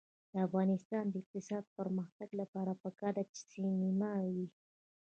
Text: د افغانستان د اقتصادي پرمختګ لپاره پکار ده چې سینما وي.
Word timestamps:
د 0.31 0.35
افغانستان 0.47 1.03
د 1.09 1.13
اقتصادي 1.21 1.69
پرمختګ 1.79 2.29
لپاره 2.41 2.71
پکار 2.83 3.13
ده 3.17 3.23
چې 3.33 3.41
سینما 3.53 4.11
وي. 4.33 4.47